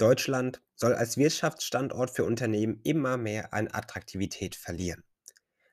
[0.00, 5.04] Deutschland soll als Wirtschaftsstandort für Unternehmen immer mehr an Attraktivität verlieren.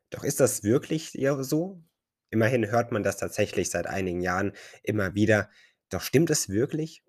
[0.10, 1.84] Doch ist das wirklich so?
[2.30, 4.54] Immerhin hört man das tatsächlich seit einigen Jahren
[4.84, 5.50] immer wieder.
[5.90, 7.04] Doch stimmt es wirklich?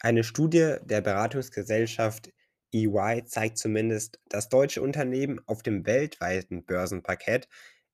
[0.00, 2.30] Eine Studie der Beratungsgesellschaft
[2.72, 7.48] EY zeigt zumindest, dass deutsche Unternehmen auf dem weltweiten Börsenparkett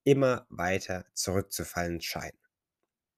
[0.05, 2.40] immer weiter zurückzufallen scheinen.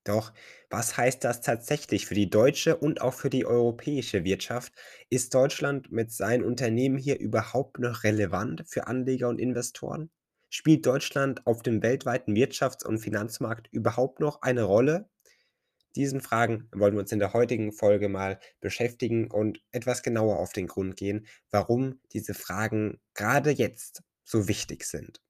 [0.04, 0.32] Doch
[0.70, 4.72] was heißt das tatsächlich für die deutsche und auch für die europäische Wirtschaft?
[5.10, 10.10] Ist Deutschland mit seinen Unternehmen hier überhaupt noch relevant für Anleger und Investoren?
[10.50, 15.08] Spielt Deutschland auf dem weltweiten Wirtschafts- und Finanzmarkt überhaupt noch eine Rolle?
[15.96, 20.52] Diesen Fragen wollen wir uns in der heutigen Folge mal beschäftigen und etwas genauer auf
[20.52, 25.22] den Grund gehen, warum diese Fragen gerade jetzt so wichtig sind.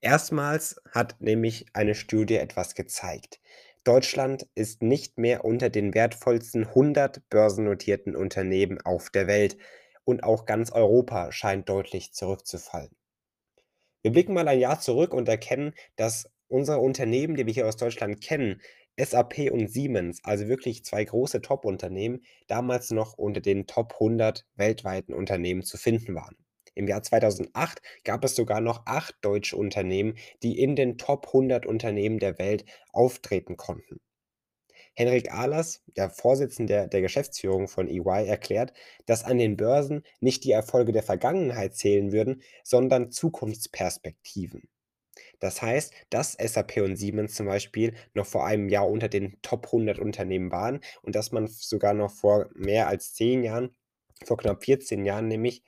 [0.00, 3.40] Erstmals hat nämlich eine Studie etwas gezeigt.
[3.86, 9.56] Deutschland ist nicht mehr unter den wertvollsten 100 börsennotierten Unternehmen auf der Welt
[10.02, 12.90] und auch ganz Europa scheint deutlich zurückzufallen.
[14.02, 17.76] Wir blicken mal ein Jahr zurück und erkennen, dass unsere Unternehmen, die wir hier aus
[17.76, 18.60] Deutschland kennen,
[18.98, 25.14] SAP und Siemens, also wirklich zwei große Top-Unternehmen, damals noch unter den Top 100 weltweiten
[25.14, 26.36] Unternehmen zu finden waren.
[26.76, 31.64] Im Jahr 2008 gab es sogar noch acht deutsche Unternehmen, die in den Top 100
[31.64, 33.98] Unternehmen der Welt auftreten konnten.
[34.94, 38.74] Henrik Ahlers, der Vorsitzende der Geschäftsführung von EY, erklärt,
[39.06, 44.68] dass an den Börsen nicht die Erfolge der Vergangenheit zählen würden, sondern Zukunftsperspektiven.
[45.38, 49.66] Das heißt, dass SAP und Siemens zum Beispiel noch vor einem Jahr unter den Top
[49.66, 53.74] 100 Unternehmen waren und dass man sogar noch vor mehr als zehn Jahren,
[54.24, 55.62] vor knapp 14 Jahren nämlich,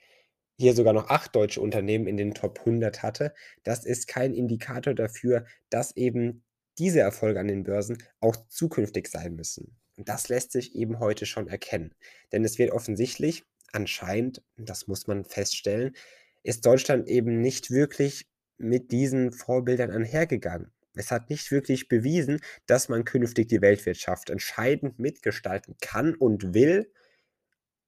[0.59, 3.33] hier sogar noch acht deutsche Unternehmen in den Top 100 hatte,
[3.63, 6.43] das ist kein Indikator dafür, dass eben
[6.77, 9.77] diese Erfolge an den Börsen auch zukünftig sein müssen.
[9.95, 11.93] Und das lässt sich eben heute schon erkennen.
[12.33, 15.95] Denn es wird offensichtlich, anscheinend, das muss man feststellen,
[16.43, 18.27] ist Deutschland eben nicht wirklich
[18.57, 20.71] mit diesen Vorbildern einhergegangen.
[20.93, 26.91] Es hat nicht wirklich bewiesen, dass man künftig die Weltwirtschaft entscheidend mitgestalten kann und will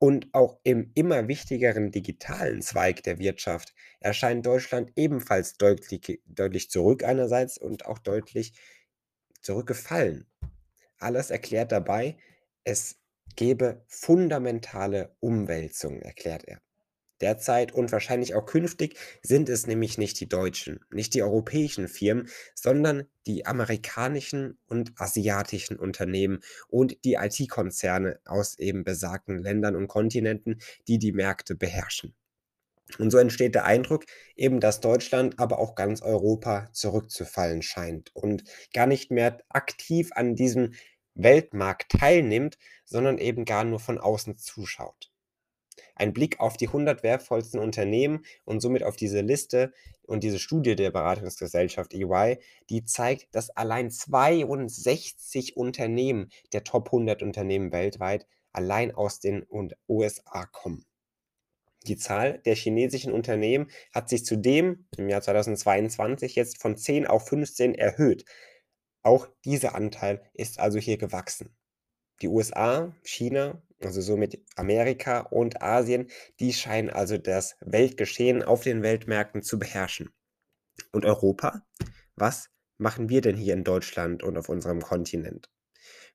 [0.01, 7.03] und auch im immer wichtigeren digitalen Zweig der Wirtschaft erscheint Deutschland ebenfalls deutlich, deutlich zurück
[7.03, 8.59] einerseits und auch deutlich
[9.41, 10.25] zurückgefallen.
[10.97, 12.17] Alles erklärt dabei,
[12.63, 12.99] es
[13.35, 16.61] gebe fundamentale Umwälzungen, erklärt er.
[17.21, 22.27] Derzeit und wahrscheinlich auch künftig sind es nämlich nicht die deutschen, nicht die europäischen Firmen,
[22.55, 30.59] sondern die amerikanischen und asiatischen Unternehmen und die IT-Konzerne aus eben besagten Ländern und Kontinenten,
[30.87, 32.15] die die Märkte beherrschen.
[32.97, 34.05] Und so entsteht der Eindruck
[34.35, 38.43] eben, dass Deutschland, aber auch ganz Europa zurückzufallen scheint und
[38.73, 40.73] gar nicht mehr aktiv an diesem
[41.13, 45.10] Weltmarkt teilnimmt, sondern eben gar nur von außen zuschaut.
[45.95, 50.75] Ein Blick auf die 100 wertvollsten Unternehmen und somit auf diese Liste und diese Studie
[50.75, 58.93] der Beratungsgesellschaft EY, die zeigt, dass allein 62 Unternehmen der Top 100 Unternehmen weltweit allein
[58.93, 59.45] aus den
[59.87, 60.85] USA kommen.
[61.87, 67.27] Die Zahl der chinesischen Unternehmen hat sich zudem im Jahr 2022 jetzt von 10 auf
[67.27, 68.25] 15 erhöht.
[69.01, 71.55] Auch dieser Anteil ist also hier gewachsen.
[72.21, 76.07] Die USA, China, also somit Amerika und Asien,
[76.39, 80.09] die scheinen also das Weltgeschehen auf den Weltmärkten zu beherrschen.
[80.91, 81.63] Und Europa?
[82.15, 85.49] Was machen wir denn hier in Deutschland und auf unserem Kontinent?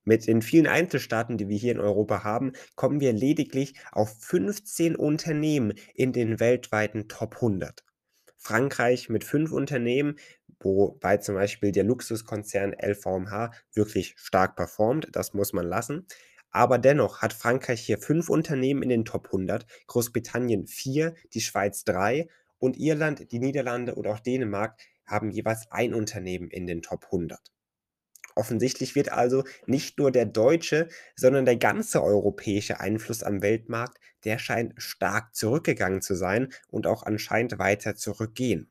[0.03, 4.95] Mit den vielen Einzelstaaten, die wir hier in Europa haben, kommen wir lediglich auf 15
[4.95, 7.83] Unternehmen in den weltweiten Top 100.
[8.37, 10.15] Frankreich mit fünf Unternehmen,
[10.61, 16.07] wobei zum Beispiel der Luxuskonzern LVMH wirklich stark performt, das muss man lassen.
[16.51, 21.83] Aber dennoch hat Frankreich hier fünf Unternehmen in den Top 100, Großbritannien vier, die Schweiz
[21.83, 22.27] drei
[22.57, 27.39] und Irland, die Niederlande und auch Dänemark haben jeweils ein Unternehmen in den Top 100.
[28.35, 34.37] Offensichtlich wird also nicht nur der deutsche, sondern der ganze europäische Einfluss am Weltmarkt, der
[34.37, 38.69] scheint stark zurückgegangen zu sein und auch anscheinend weiter zurückgehen.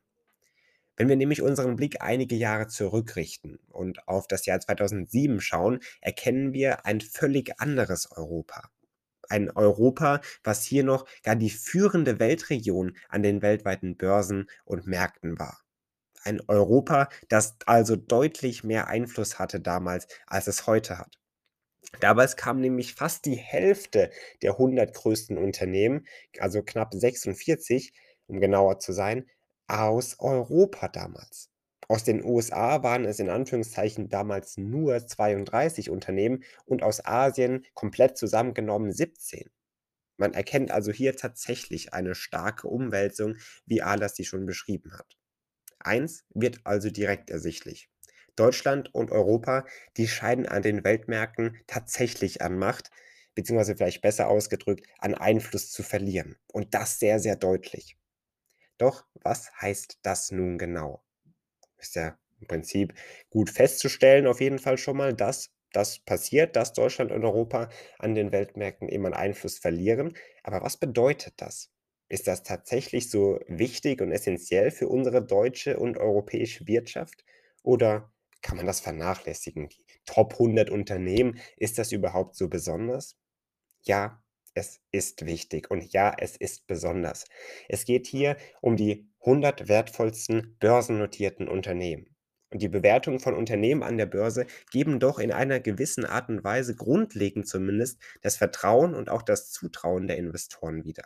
[0.97, 6.53] Wenn wir nämlich unseren Blick einige Jahre zurückrichten und auf das Jahr 2007 schauen, erkennen
[6.53, 8.69] wir ein völlig anderes Europa.
[9.29, 15.37] Ein Europa, was hier noch gar die führende Weltregion an den weltweiten Börsen und Märkten
[15.37, 15.61] war.
[16.23, 21.19] Ein Europa, das also deutlich mehr Einfluss hatte damals, als es heute hat.
[21.99, 24.09] Damals kam nämlich fast die Hälfte
[24.41, 26.07] der 100 größten Unternehmen,
[26.39, 27.93] also knapp 46,
[28.27, 29.25] um genauer zu sein,
[29.67, 31.49] aus Europa damals.
[31.89, 38.17] Aus den USA waren es in Anführungszeichen damals nur 32 Unternehmen und aus Asien komplett
[38.17, 39.49] zusammengenommen 17.
[40.17, 43.35] Man erkennt also hier tatsächlich eine starke Umwälzung,
[43.65, 45.17] wie Ahlers die schon beschrieben hat.
[45.79, 47.89] Eins wird also direkt ersichtlich.
[48.35, 49.65] Deutschland und Europa,
[49.95, 52.91] die scheiden an den Weltmärkten tatsächlich an Macht,
[53.35, 56.35] beziehungsweise vielleicht besser ausgedrückt, an Einfluss zu verlieren.
[56.51, 57.97] Und das sehr, sehr deutlich.
[58.77, 61.03] Doch was heißt das nun genau?
[61.77, 62.93] Ist ja im Prinzip
[63.29, 67.69] gut festzustellen, auf jeden Fall schon mal, dass das passiert, dass Deutschland und Europa
[67.99, 70.15] an den Weltmärkten immer an Einfluss verlieren.
[70.43, 71.71] Aber was bedeutet das?
[72.09, 77.25] Ist das tatsächlich so wichtig und essentiell für unsere deutsche und europäische Wirtschaft?
[77.63, 79.69] Oder kann man das vernachlässigen?
[79.69, 83.17] Die Top 100 Unternehmen, ist das überhaupt so besonders?
[83.83, 84.21] Ja,
[84.57, 87.25] es ist wichtig und ja, es ist besonders.
[87.69, 92.15] Es geht hier um die 100 wertvollsten börsennotierten Unternehmen.
[92.49, 96.43] Und die Bewertungen von Unternehmen an der Börse geben doch in einer gewissen Art und
[96.43, 101.03] Weise grundlegend zumindest das Vertrauen und auch das Zutrauen der Investoren wieder.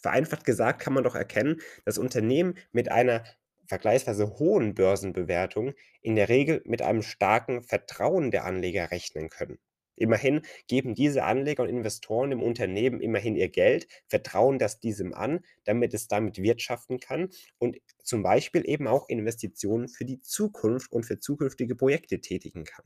[0.00, 3.24] Vereinfacht gesagt kann man doch erkennen, dass Unternehmen mit einer
[3.68, 5.72] vergleichsweise hohen Börsenbewertung
[6.02, 9.58] in der Regel mit einem starken Vertrauen der Anleger rechnen können.
[9.96, 15.40] Immerhin geben diese Anleger und Investoren dem Unternehmen immerhin ihr Geld, vertrauen das diesem an,
[15.64, 21.04] damit es damit wirtschaften kann und zum Beispiel eben auch Investitionen für die Zukunft und
[21.04, 22.84] für zukünftige Projekte tätigen kann.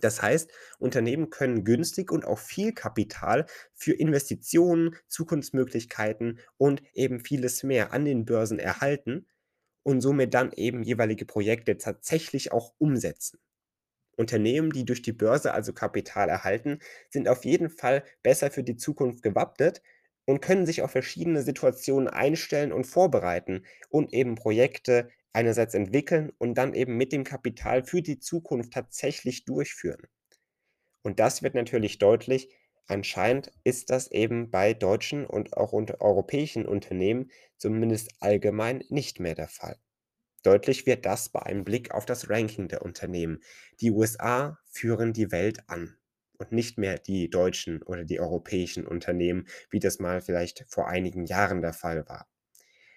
[0.00, 7.62] Das heißt, Unternehmen können günstig und auch viel Kapital für Investitionen, Zukunftsmöglichkeiten und eben vieles
[7.62, 9.26] mehr an den Börsen erhalten
[9.84, 13.38] und somit dann eben jeweilige Projekte tatsächlich auch umsetzen.
[14.16, 16.78] Unternehmen, die durch die Börse also Kapital erhalten,
[17.10, 19.82] sind auf jeden Fall besser für die Zukunft gewappnet
[20.26, 26.54] und können sich auf verschiedene Situationen einstellen und vorbereiten und eben Projekte einerseits entwickeln und
[26.54, 30.02] dann eben mit dem Kapital für die Zukunft tatsächlich durchführen.
[31.02, 32.48] Und das wird natürlich deutlich,
[32.88, 39.36] anscheinend ist das eben bei deutschen und auch unter europäischen Unternehmen zumindest allgemein nicht mehr
[39.36, 39.78] der Fall.
[40.42, 43.40] Deutlich wird das bei einem Blick auf das Ranking der Unternehmen.
[43.80, 45.96] Die USA führen die Welt an
[46.38, 51.26] und nicht mehr die deutschen oder die europäischen Unternehmen, wie das mal vielleicht vor einigen
[51.26, 52.28] Jahren der Fall war.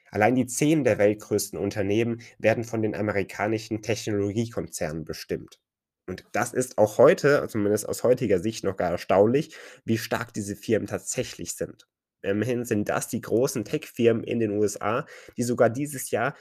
[0.09, 5.59] Allein die zehn der weltgrößten Unternehmen werden von den amerikanischen Technologiekonzernen bestimmt.
[6.07, 10.56] Und das ist auch heute, zumindest aus heutiger Sicht, noch gar erstaunlich, wie stark diese
[10.56, 11.88] Firmen tatsächlich sind.
[12.21, 15.06] Immerhin sind das die großen Tech-Firmen in den USA,
[15.38, 16.36] die sogar dieses Jahr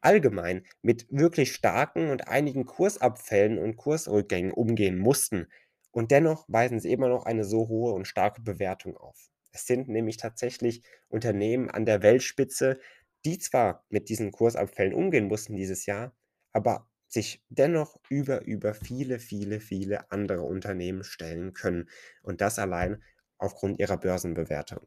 [0.00, 5.48] allgemein mit wirklich starken und einigen Kursabfällen und Kursrückgängen umgehen mussten.
[5.90, 9.28] Und dennoch weisen sie immer noch eine so hohe und starke Bewertung auf.
[9.52, 12.78] Es sind nämlich tatsächlich Unternehmen an der Weltspitze,
[13.24, 16.14] die zwar mit diesen Kursabfällen umgehen mussten dieses Jahr,
[16.52, 21.88] aber sich dennoch über, über viele, viele, viele andere Unternehmen stellen können.
[22.22, 23.02] Und das allein
[23.38, 24.86] aufgrund ihrer Börsenbewertung.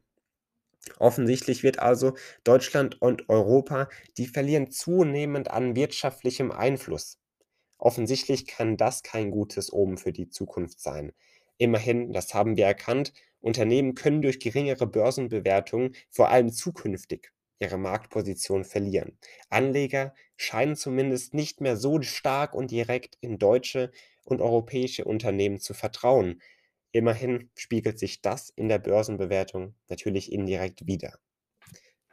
[0.98, 2.14] Offensichtlich wird also
[2.44, 3.88] Deutschland und Europa,
[4.18, 7.18] die verlieren zunehmend an wirtschaftlichem Einfluss.
[7.78, 11.12] Offensichtlich kann das kein gutes Omen für die Zukunft sein.
[11.58, 18.64] Immerhin, das haben wir erkannt, Unternehmen können durch geringere Börsenbewertungen vor allem zukünftig ihre Marktposition
[18.64, 19.18] verlieren.
[19.48, 23.92] Anleger scheinen zumindest nicht mehr so stark und direkt in deutsche
[24.24, 26.40] und europäische Unternehmen zu vertrauen,
[26.92, 31.18] Immerhin spiegelt sich das in der Börsenbewertung natürlich indirekt wider.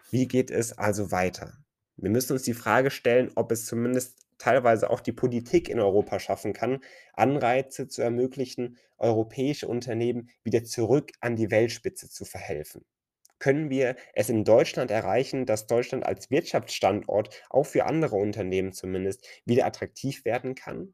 [0.10, 1.54] Wie geht es also weiter?
[1.98, 6.20] Wir müssen uns die Frage stellen, ob es zumindest teilweise auch die Politik in Europa
[6.20, 6.80] schaffen kann,
[7.14, 12.86] Anreize zu ermöglichen, europäische Unternehmen wieder zurück an die Weltspitze zu verhelfen.
[13.38, 19.26] Können wir es in Deutschland erreichen, dass Deutschland als Wirtschaftsstandort auch für andere Unternehmen zumindest
[19.46, 20.94] wieder attraktiv werden kann?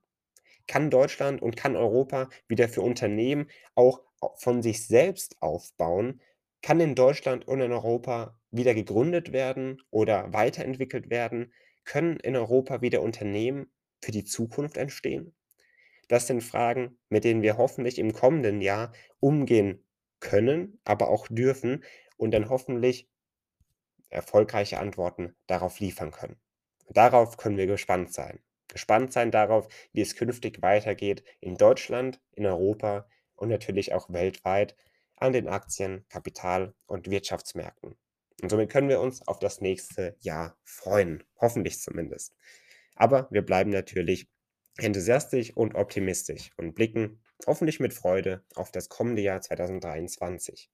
[0.67, 4.01] Kann Deutschland und kann Europa wieder für Unternehmen auch
[4.37, 6.21] von sich selbst aufbauen?
[6.61, 11.53] Kann in Deutschland und in Europa wieder gegründet werden oder weiterentwickelt werden?
[11.83, 15.35] Können in Europa wieder Unternehmen für die Zukunft entstehen?
[16.07, 19.83] Das sind Fragen, mit denen wir hoffentlich im kommenden Jahr umgehen
[20.19, 21.83] können, aber auch dürfen
[22.17, 23.09] und dann hoffentlich
[24.09, 26.41] erfolgreiche Antworten darauf liefern können.
[26.89, 28.39] Darauf können wir gespannt sein
[28.75, 34.75] gespannt sein darauf, wie es künftig weitergeht in Deutschland, in Europa und natürlich auch weltweit.
[35.17, 37.95] an den Aktien-, Kapital- und Wirtschaftsmärkten.
[38.41, 42.35] Und somit können wir uns auf das nächste Jahr freuen, hoffentlich zumindest.
[42.95, 44.27] Aber wir bleiben natürlich
[44.77, 50.69] enthusiastisch und optimistisch und blicken hoffentlich mit Freude auf das kommende Jahr 2023.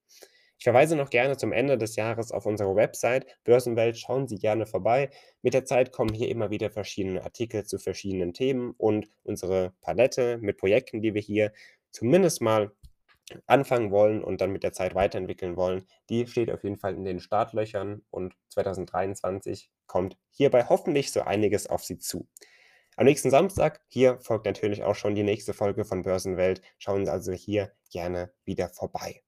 [0.61, 3.97] Ich verweise noch gerne zum Ende des Jahres auf unsere Website Börsenwelt.
[3.97, 5.09] Schauen Sie gerne vorbei.
[5.41, 10.37] Mit der Zeit kommen hier immer wieder verschiedene Artikel zu verschiedenen Themen und unsere Palette
[10.37, 11.51] mit Projekten, die wir hier
[11.89, 12.71] zumindest mal
[13.47, 17.05] anfangen wollen und dann mit der Zeit weiterentwickeln wollen, die steht auf jeden Fall in
[17.05, 22.27] den Startlöchern und 2023 kommt hierbei hoffentlich so einiges auf Sie zu.
[22.97, 26.61] Am nächsten Samstag, hier folgt natürlich auch schon die nächste Folge von Börsenwelt.
[26.77, 29.23] Schauen Sie also hier gerne wieder vorbei.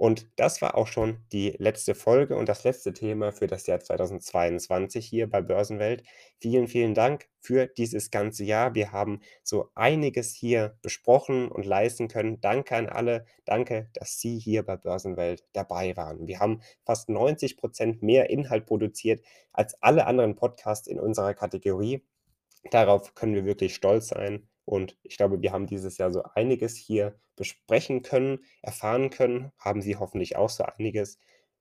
[0.00, 3.80] Und das war auch schon die letzte Folge und das letzte Thema für das Jahr
[3.80, 6.04] 2022 hier bei Börsenwelt.
[6.38, 8.74] Vielen, vielen Dank für dieses ganze Jahr.
[8.74, 12.40] Wir haben so einiges hier besprochen und leisten können.
[12.40, 13.26] Danke an alle.
[13.44, 16.26] Danke, dass Sie hier bei Börsenwelt dabei waren.
[16.26, 19.20] Wir haben fast 90 Prozent mehr Inhalt produziert
[19.52, 22.02] als alle anderen Podcasts in unserer Kategorie.
[22.70, 24.48] Darauf können wir wirklich stolz sein.
[24.70, 29.50] Und ich glaube, wir haben dieses Jahr so einiges hier besprechen können, erfahren können.
[29.58, 31.18] Haben Sie hoffentlich auch so einiges.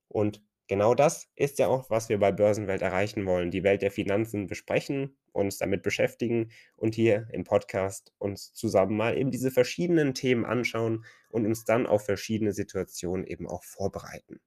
[0.10, 3.50] Und genau das ist ja auch, was wir bei Börsenwelt erreichen wollen.
[3.50, 9.18] Die Welt der Finanzen besprechen, uns damit beschäftigen und hier im Podcast uns zusammen mal
[9.18, 14.40] eben diese verschiedenen Themen anschauen und uns dann auf verschiedene Situationen eben auch vorbereiten.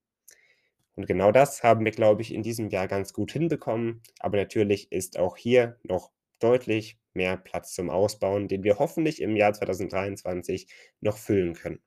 [0.95, 4.03] Und genau das haben wir, glaube ich, in diesem Jahr ganz gut hinbekommen.
[4.21, 9.37] Aber natürlich ist auch hier noch deutlich mehr Platz zum Ausbauen, den wir hoffentlich im
[9.37, 10.67] Jahr 2023
[11.01, 11.81] noch füllen können.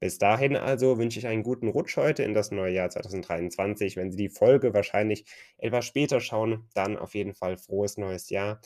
[0.00, 3.96] Bis dahin also wünsche ich einen guten Rutsch heute in das neue Jahr 2023.
[3.96, 5.24] Wenn Sie die Folge wahrscheinlich
[5.56, 8.60] etwas später schauen, dann auf jeden Fall frohes neues Jahr.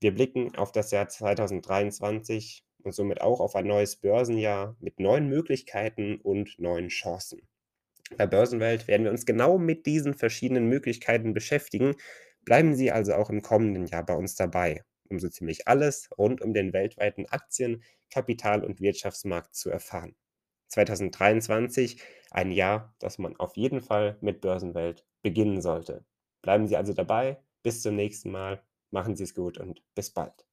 [0.00, 5.28] Wir blicken auf das Jahr 2023 und somit auch auf ein neues Börsenjahr mit neuen
[5.28, 7.42] Möglichkeiten und neuen Chancen.
[8.16, 11.96] Bei Börsenwelt werden wir uns genau mit diesen verschiedenen Möglichkeiten beschäftigen.
[12.46, 16.40] Bleiben Sie also auch im kommenden Jahr bei uns dabei um so ziemlich alles rund
[16.42, 20.16] um den weltweiten Aktien-, Kapital- und Wirtschaftsmarkt zu erfahren.
[20.68, 22.00] 2023
[22.30, 26.04] ein Jahr, das man auf jeden Fall mit Börsenwelt beginnen sollte.
[26.42, 27.42] Bleiben Sie also dabei.
[27.62, 28.62] Bis zum nächsten Mal.
[28.90, 30.47] Machen Sie es gut und bis bald.